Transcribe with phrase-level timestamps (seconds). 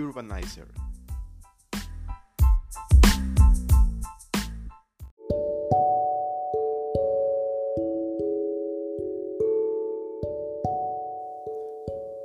[0.00, 0.66] Urbanizer.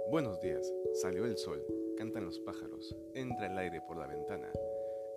[0.09, 1.61] Buenos días, salió el sol,
[1.97, 4.49] cantan los pájaros, entra el aire por la ventana.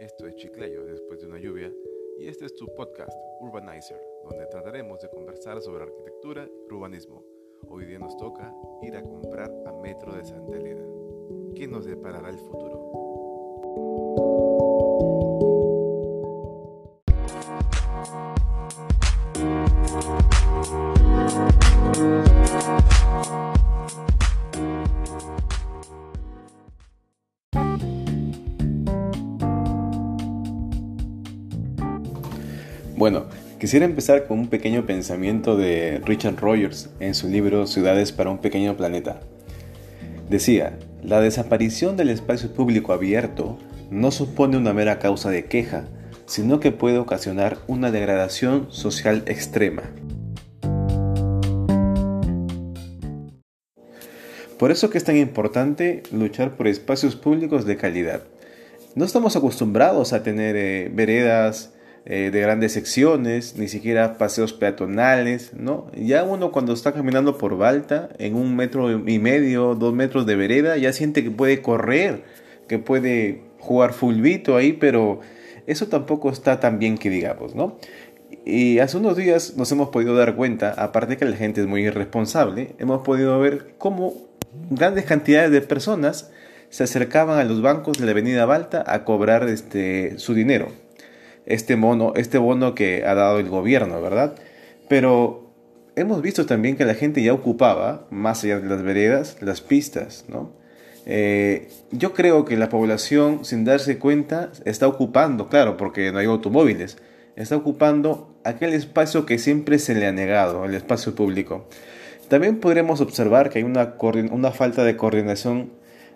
[0.01, 1.73] Esto es Chiclayo después de una lluvia
[2.19, 7.25] y este es tu podcast Urbanizer, donde trataremos de conversar sobre arquitectura y urbanismo.
[7.69, 8.52] Hoy día nos toca
[8.83, 10.88] ir a comprar a Metro de Santa Elena.
[11.59, 12.79] ¿Qué nos deparará el futuro?
[32.97, 33.25] Bueno,
[33.59, 38.38] quisiera empezar con un pequeño pensamiento de Richard Rogers en su libro Ciudades para un
[38.38, 39.19] pequeño planeta.
[40.29, 43.59] Decía, la desaparición del espacio público abierto
[43.90, 45.88] no supone una mera causa de queja,
[46.26, 49.85] sino que puede ocasionar una degradación social extrema.
[54.59, 58.24] Por eso que es tan importante luchar por espacios públicos de calidad.
[58.96, 61.73] No estamos acostumbrados a tener eh, veredas,
[62.10, 65.91] eh, de grandes secciones, ni siquiera paseos peatonales, ¿no?
[65.94, 70.34] Ya uno cuando está caminando por Balta, en un metro y medio, dos metros de
[70.34, 72.25] vereda, ya siente que puede correr,
[72.66, 75.20] que puede jugar fulbito ahí, pero
[75.66, 77.78] eso tampoco está tan bien que digamos, ¿no?
[78.47, 81.82] Y hace unos días nos hemos podido dar cuenta, aparte que la gente es muy
[81.82, 84.14] irresponsable, hemos podido ver cómo
[84.70, 86.31] grandes cantidades de personas
[86.70, 90.69] se acercaban a los bancos de la avenida Balta a cobrar este, su dinero,
[91.49, 94.34] este, mono, este bono que ha dado el gobierno, ¿verdad?
[94.87, 95.50] Pero
[95.97, 100.26] hemos visto también que la gente ya ocupaba, más allá de las veredas, las pistas,
[100.28, 100.53] ¿no?
[101.06, 106.26] Eh, yo creo que la población, sin darse cuenta, está ocupando, claro, porque no hay
[106.26, 106.98] automóviles,
[107.34, 111.66] está ocupando aquel espacio que siempre se le ha negado, el espacio público.
[112.28, 113.94] También podremos observar que hay una,
[114.30, 115.70] una falta de coordinación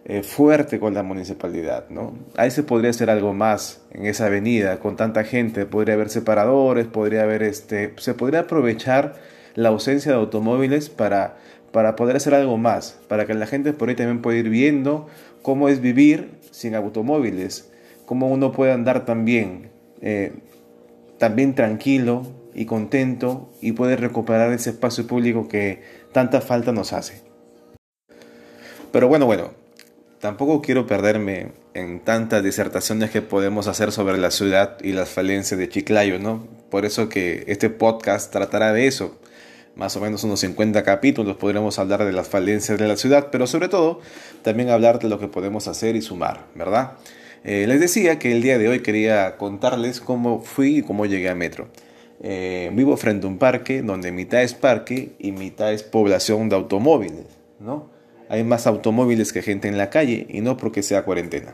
[0.04, 2.14] eh, fuerte con la municipalidad, ¿no?
[2.36, 6.86] Ahí se podría hacer algo más en esa avenida con tanta gente, podría haber separadores,
[6.86, 9.14] podría haber este, se podría aprovechar
[9.54, 11.36] la ausencia de automóviles para,
[11.70, 15.06] para poder hacer algo más, para que la gente por ahí también pueda ir viendo
[15.40, 17.70] cómo es vivir sin automóviles,
[18.04, 19.70] cómo uno puede andar también,
[20.00, 20.32] eh,
[21.19, 27.22] también tranquilo y contento y puede recuperar ese espacio público que tanta falta nos hace.
[28.90, 29.62] Pero bueno, bueno,
[30.22, 35.59] Tampoco quiero perderme en tantas disertaciones que podemos hacer sobre la ciudad y las falencias
[35.59, 36.47] de Chiclayo, ¿no?
[36.71, 39.19] Por eso que este podcast tratará de eso.
[39.75, 43.49] Más o menos unos 50 capítulos podremos hablar de las falencias de la ciudad, pero
[43.49, 43.99] sobre todo
[44.43, 46.93] también hablar de lo que podemos hacer y sumar, ¿verdad?
[47.43, 51.31] Eh, les decía que el día de hoy quería contarles cómo fui y cómo llegué
[51.31, 51.66] a Metro.
[52.22, 56.55] Eh, vivo frente a un parque donde mitad es parque y mitad es población de
[56.55, 57.27] automóviles,
[57.59, 57.91] ¿no?
[58.32, 61.53] Hay más automóviles que gente en la calle y no porque sea cuarentena.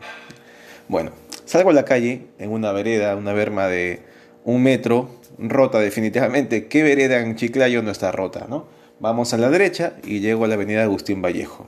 [0.86, 1.10] Bueno,
[1.44, 4.02] salgo a la calle en una vereda, una berma de
[4.44, 6.68] un metro, rota definitivamente.
[6.68, 8.68] ¿Qué vereda en Chiclayo no está rota, no?
[9.00, 11.66] Vamos a la derecha y llego a la avenida Agustín Vallejo.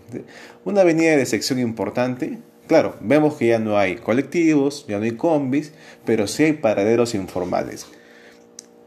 [0.65, 2.39] Una avenida de sección importante.
[2.69, 5.73] Claro, vemos que ya no hay colectivos, ya no hay combis,
[6.05, 7.89] pero sí hay paraderos informales.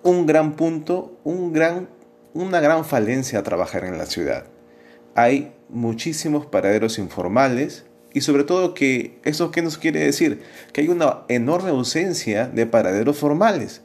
[0.03, 1.89] Un gran punto, un gran,
[2.33, 4.52] una gran falencia a trabajar en la ciudad
[5.15, 10.41] hay muchísimos paraderos informales y sobre todo que eso qué nos quiere decir
[10.71, 13.81] que hay una enorme ausencia de paraderos formales.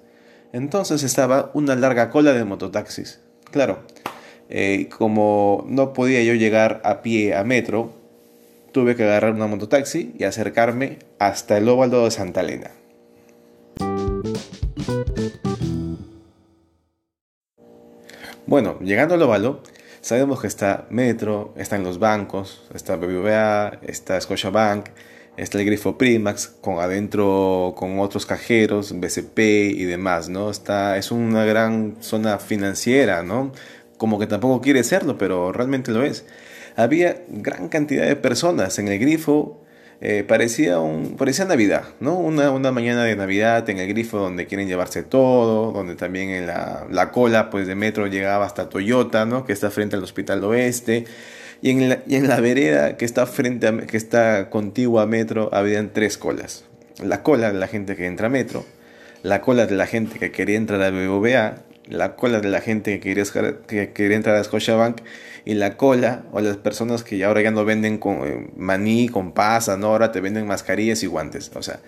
[0.52, 3.20] Entonces estaba una larga cola de mototaxis.
[3.50, 3.80] Claro,
[4.50, 7.92] eh, como no podía yo llegar a pie a metro,
[8.72, 12.70] tuve que agarrar una mototaxi y acercarme hasta el óvalo de Santa Elena.
[18.46, 19.62] Bueno, llegando al óvalo,
[20.08, 24.86] Sabemos que está Metro, están los bancos, está BBVA, está Scotiabank,
[25.36, 30.48] está el grifo Primax, con adentro con otros cajeros, BCP y demás, ¿no?
[30.48, 33.52] Está, es una gran zona financiera, ¿no?
[33.98, 36.24] Como que tampoco quiere serlo, pero realmente lo es.
[36.74, 39.60] Había gran cantidad de personas en el grifo
[40.00, 42.16] eh, parecía, un, parecía Navidad, ¿no?
[42.16, 46.46] Una, una, mañana de Navidad en el grifo donde quieren llevarse todo, donde también en
[46.46, 49.44] la, la, cola pues, de metro llegaba hasta Toyota, ¿no?
[49.44, 51.04] Que está frente al Hospital Oeste.
[51.62, 55.06] Y en la, y en la vereda que está, frente a, que está contigua a
[55.06, 56.64] metro habían tres colas.
[57.02, 58.64] La cola de la gente que entra a metro,
[59.24, 61.56] la cola de la gente que quería entrar a BBVA
[61.88, 63.24] la cola de la gente que quería,
[63.66, 65.00] que quería entrar a Scotiabank
[65.44, 69.32] y la cola o las personas que ahora ya no venden con eh, maní, con
[69.32, 69.88] pasa, ¿no?
[69.88, 71.50] ahora te venden mascarillas y guantes.
[71.54, 71.80] O sea,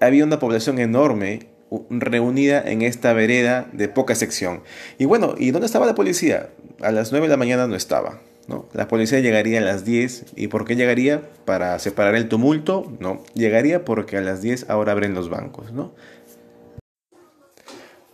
[0.00, 1.46] había una población enorme
[1.90, 4.62] reunida en esta vereda de poca sección.
[4.98, 6.50] Y bueno, ¿y dónde estaba la policía?
[6.80, 8.20] A las 9 de la mañana no estaba.
[8.46, 8.68] ¿no?
[8.72, 10.26] La policía llegaría a las 10.
[10.36, 11.22] ¿Y por qué llegaría?
[11.44, 12.92] Para separar el tumulto.
[13.00, 15.72] No, llegaría porque a las 10 ahora abren los bancos.
[15.72, 15.92] ¿no?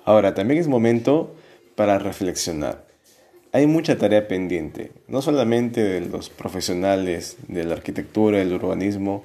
[0.04, 1.34] Ahora, también es momento
[1.76, 2.84] para reflexionar.
[3.52, 9.24] Hay mucha tarea pendiente, no solamente de los profesionales de la arquitectura, del urbanismo,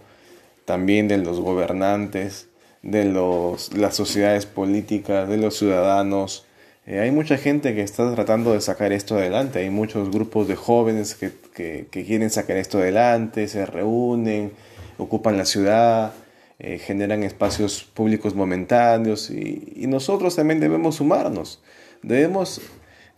[0.66, 2.50] también de los gobernantes,
[2.82, 6.46] de los, las sociedades políticas, de los ciudadanos.
[6.86, 10.56] Eh, hay mucha gente que está tratando de sacar esto adelante, hay muchos grupos de
[10.56, 11.32] jóvenes que,
[11.90, 14.52] que, quieren sacar esto adelante, se reúnen,
[14.98, 16.14] ocupan la ciudad,
[16.60, 21.62] eh, generan espacios públicos momentáneos y, y nosotros también debemos sumarnos,
[22.02, 22.62] debemos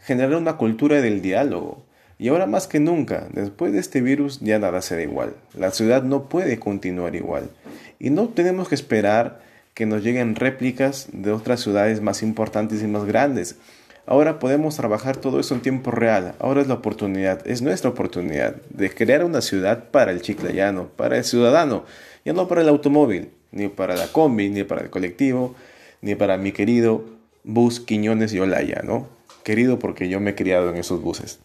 [0.01, 1.85] generar una cultura del diálogo.
[2.17, 5.35] Y ahora más que nunca, después de este virus ya nada será igual.
[5.53, 7.49] La ciudad no puede continuar igual.
[7.97, 9.39] Y no tenemos que esperar
[9.73, 13.55] que nos lleguen réplicas de otras ciudades más importantes y más grandes.
[14.05, 16.33] Ahora podemos trabajar todo eso en tiempo real.
[16.39, 21.17] Ahora es la oportunidad, es nuestra oportunidad de crear una ciudad para el chiclayano, para
[21.17, 21.85] el ciudadano,
[22.25, 25.55] ya no para el automóvil, ni para la combi, ni para el colectivo,
[26.01, 27.03] ni para mi querido
[27.43, 29.07] bus Quiñones y Olaya, ¿no?
[29.43, 31.39] Querido porque yo me he criado en esos buses.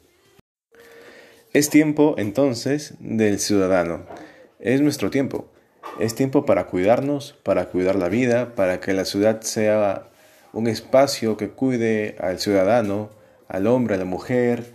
[1.52, 4.06] Es tiempo entonces del ciudadano.
[4.58, 5.46] Es nuestro tiempo.
[6.00, 10.08] Es tiempo para cuidarnos, para cuidar la vida, para que la ciudad sea
[10.54, 13.10] un espacio que cuide al ciudadano,
[13.48, 14.74] al hombre, a la mujer,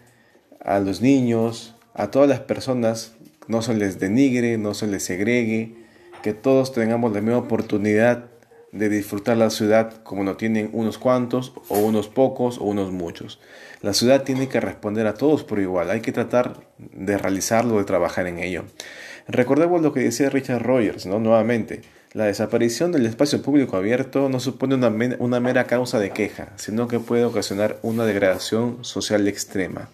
[0.64, 3.16] a los niños, a todas las personas,
[3.48, 5.76] no se les denigre, no se les segregue,
[6.22, 8.26] que todos tengamos la misma oportunidad
[8.72, 13.40] de disfrutar la ciudad como no tienen unos cuantos o unos pocos o unos muchos.
[13.82, 17.86] La ciudad tiene que responder a todos por igual, hay que tratar de realizarlo, de
[17.86, 18.66] trabajar en ello.
[19.28, 21.20] Recordemos lo que decía Richard Rogers, ¿no?
[21.20, 21.82] Nuevamente,
[22.12, 27.00] la desaparición del espacio público abierto no supone una, mera causa de queja, sino que
[27.00, 29.90] puede ocasionar una degradación social extrema.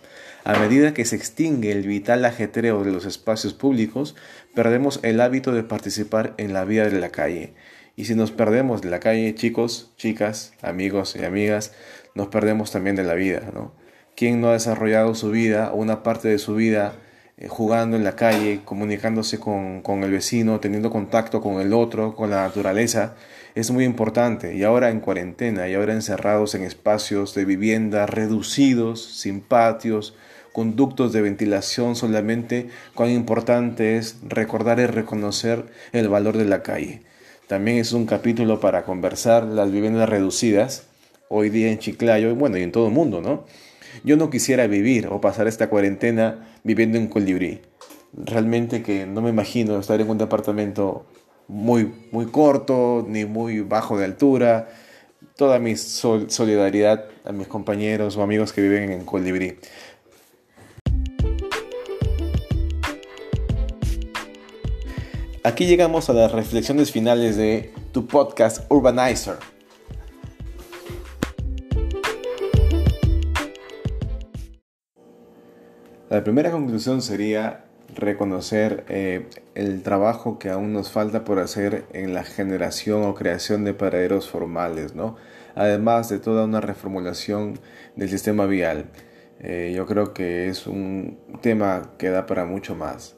[0.45, 4.15] A medida que se extingue el vital ajetreo de los espacios públicos,
[4.53, 7.53] perdemos el hábito de participar en la vida de la calle.
[7.97, 11.73] Y si nos perdemos de la calle, chicos, chicas, amigos y amigas,
[12.13, 13.73] nos perdemos también de la vida, ¿no?
[14.15, 16.93] ¿Quién no ha desarrollado su vida o una parte de su vida
[17.37, 22.15] eh, jugando en la calle, comunicándose con, con, el vecino, teniendo contacto con el otro,
[22.15, 23.15] con la naturaleza,
[23.55, 24.55] es muy importante.
[24.55, 30.15] Y ahora en cuarentena, y ahora encerrados en espacios de vivienda reducidos, sin patios,
[30.55, 37.01] conductos de ventilación solamente, cuán importante es recordar y reconocer el valor de la calle.
[37.47, 40.87] También es un capítulo para conversar las viviendas reducidas,
[41.27, 43.45] hoy día en Chiclayo, y bueno, y en todo el mundo, ¿no?
[44.03, 47.61] Yo no quisiera vivir o pasar esta cuarentena viviendo en Colibrí.
[48.13, 51.05] Realmente que no me imagino estar en un departamento
[51.47, 54.69] muy, muy corto ni muy bajo de altura.
[55.35, 59.57] Toda mi solidaridad a mis compañeros o amigos que viven en Colibrí.
[65.43, 69.54] Aquí llegamos a las reflexiones finales de tu podcast Urbanizer.
[76.15, 82.13] La primera conclusión sería reconocer eh, el trabajo que aún nos falta por hacer en
[82.13, 85.17] la generación o creación de paraderos formales, ¿no?
[85.55, 87.59] además de toda una reformulación
[87.97, 88.85] del sistema vial.
[89.41, 93.17] Eh, yo creo que es un tema que da para mucho más.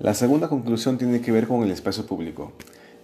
[0.00, 2.50] La segunda conclusión tiene que ver con el espacio público.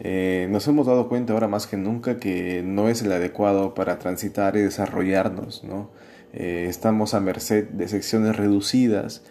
[0.00, 4.00] Eh, nos hemos dado cuenta ahora más que nunca que no es el adecuado para
[4.00, 5.90] transitar y desarrollarnos, ¿no?
[6.32, 9.22] Eh, estamos a merced de secciones reducidas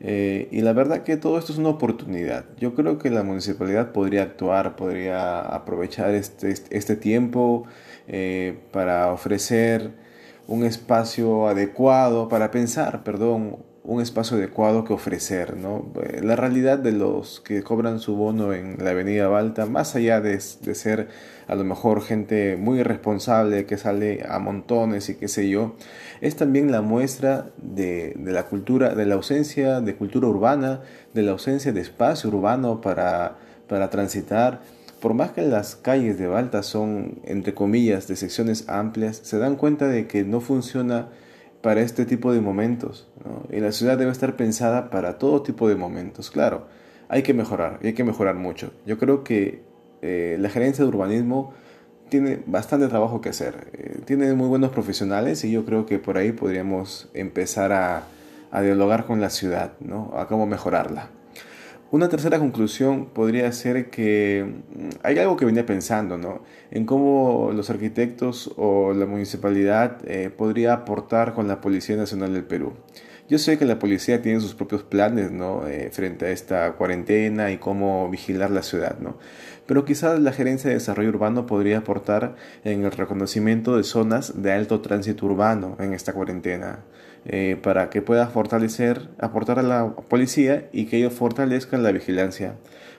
[0.00, 2.46] eh, y la verdad que todo esto es una oportunidad.
[2.58, 7.64] Yo creo que la municipalidad podría actuar, podría aprovechar este, este tiempo
[8.06, 9.92] eh, para ofrecer
[10.46, 13.58] un espacio adecuado, para pensar, perdón,
[13.88, 15.56] un espacio adecuado que ofrecer.
[15.56, 15.90] ¿no?
[16.22, 20.32] La realidad de los que cobran su bono en la avenida Balta, más allá de,
[20.32, 21.08] de ser
[21.46, 25.74] a lo mejor gente muy irresponsable que sale a montones y qué sé yo,
[26.20, 30.82] es también la muestra de, de la cultura, de la ausencia de cultura urbana,
[31.14, 34.60] de la ausencia de espacio urbano para, para transitar.
[35.00, 39.56] Por más que las calles de Balta son, entre comillas, de secciones amplias, se dan
[39.56, 41.08] cuenta de que no funciona
[41.62, 43.07] para este tipo de momentos.
[43.50, 46.30] Y la ciudad debe estar pensada para todo tipo de momentos.
[46.30, 46.66] Claro,
[47.08, 48.72] hay que mejorar, hay que mejorar mucho.
[48.86, 49.62] Yo creo que
[50.02, 51.52] eh, la gerencia de urbanismo
[52.08, 53.70] tiene bastante trabajo que hacer.
[53.72, 58.04] Eh, tiene muy buenos profesionales y yo creo que por ahí podríamos empezar a,
[58.50, 60.12] a dialogar con la ciudad, ¿no?
[60.16, 61.10] A cómo mejorarla.
[61.90, 66.42] Una tercera conclusión podría ser que mm, hay algo que venía pensando, ¿no?
[66.70, 72.44] En cómo los arquitectos o la municipalidad eh, podría aportar con la Policía Nacional del
[72.44, 72.74] Perú.
[73.28, 75.66] Yo sé que la policía tiene sus propios planes, ¿no?
[75.66, 79.18] Eh, frente a esta cuarentena y cómo vigilar la ciudad, ¿no?
[79.66, 84.52] Pero quizás la Gerencia de Desarrollo Urbano podría aportar en el reconocimiento de zonas de
[84.52, 86.84] alto tránsito urbano en esta cuarentena.
[87.26, 92.54] Eh, para que pueda fortalecer, aportar a la policía y que ellos fortalezcan la vigilancia.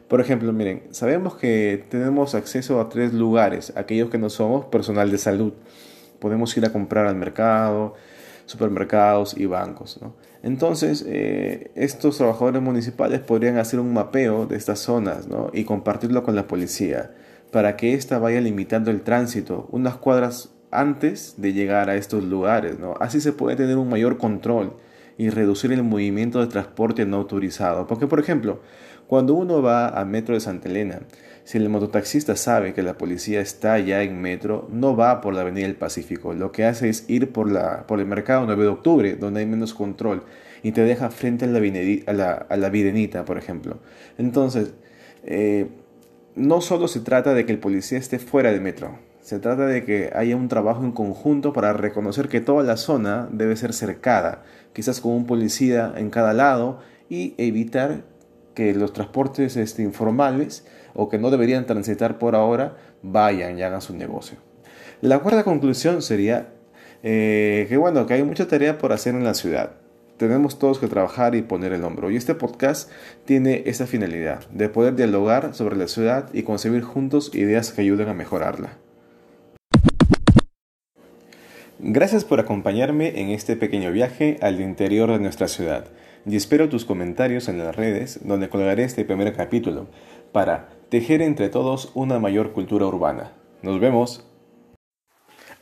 [0.08, 5.10] Por ejemplo, miren, sabemos que tenemos acceso a tres lugares, aquellos que no somos personal
[5.10, 5.54] de salud.
[6.20, 7.96] Podemos ir a comprar al mercado,
[8.50, 10.00] supermercados y bancos.
[10.42, 16.36] Entonces, eh, estos trabajadores municipales podrían hacer un mapeo de estas zonas y compartirlo con
[16.36, 17.12] la policía
[17.52, 22.78] para que ésta vaya limitando el tránsito unas cuadras antes de llegar a estos lugares.
[23.00, 24.78] Así se puede tener un mayor control
[25.20, 27.86] y reducir el movimiento de transporte no autorizado.
[27.86, 28.62] Porque, por ejemplo,
[29.06, 31.02] cuando uno va a Metro de Santa Elena,
[31.50, 35.42] si el mototaxista sabe que la policía está ya en metro, no va por la
[35.42, 36.36] Avenida del Pacífico.
[36.36, 39.48] Lo que hace es ir por, la, por el mercado 9 de octubre, donde hay
[39.48, 40.26] menos control,
[40.62, 43.80] y te deja frente a la, a la, Videnita, por ejemplo.
[44.20, 44.76] Entonces,
[45.24, 45.70] eh,
[46.36, 49.84] no solo se trata de que el policía esté fuera del metro, se trata de
[49.84, 54.44] que haya un trabajo en conjunto para reconocer que toda la zona debe ser cercada,
[54.72, 58.04] quizás con un policía en cada lado, y evitar
[58.54, 63.82] que los transportes este, informales o que no deberían transitar por ahora vayan y hagan
[63.82, 64.38] su negocio.
[65.02, 66.50] La cuarta conclusión sería
[67.04, 69.72] eh, que bueno, que hay mucha tarea por hacer en la ciudad.
[70.18, 72.12] Tenemos todos que trabajar y poner el hombro.
[72.12, 72.92] Y este podcast
[73.24, 78.10] tiene esa finalidad, de poder dialogar sobre la ciudad y concebir juntos ideas que ayuden
[78.10, 78.78] a mejorarla.
[81.82, 85.86] Gracias por acompañarme en este pequeño viaje al interior de nuestra ciudad
[86.26, 89.88] y espero tus comentarios en las redes donde colgaré este primer capítulo
[90.32, 93.34] para tejer entre todos una mayor cultura urbana.
[93.62, 94.26] Nos vemos.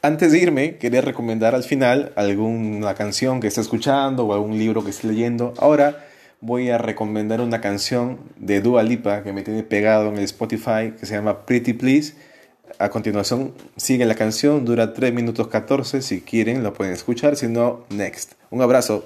[0.02, 4.84] Antes de irme, quería recomendar al final alguna canción que esté escuchando o algún libro
[4.84, 5.54] que esté leyendo.
[5.58, 6.06] Ahora
[6.40, 10.94] voy a recomendar una canción de Dua Lipa que me tiene pegado en el Spotify
[10.98, 12.14] que se llama Pretty Please
[12.80, 17.48] a continuación sigue la canción, dura 3 minutos 14, si quieren lo pueden escuchar, si
[17.48, 18.34] no, next.
[18.50, 19.06] Un abrazo.